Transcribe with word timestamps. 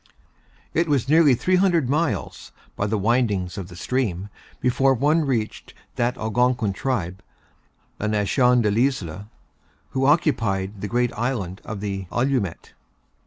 It 0.73 0.87
was 0.87 1.07
nearly 1.07 1.35
three 1.35 1.57
hundred 1.57 1.87
miles, 1.87 2.51
by 2.75 2.87
the 2.87 2.97
windings 2.97 3.55
of 3.55 3.67
the 3.67 3.75
stream, 3.75 4.29
before 4.59 4.95
one 4.95 5.23
reached 5.25 5.75
that 5.95 6.17
Algonquin 6.17 6.73
tribe, 6.73 7.21
La 7.99 8.07
Nation 8.07 8.63
de 8.63 8.71
l'Isle, 8.71 9.29
who 9.91 10.07
occupied 10.07 10.81
the 10.81 10.87
great 10.87 11.13
island 11.13 11.61
of 11.63 11.81
the 11.81 12.07
Allumettes. 12.11 12.73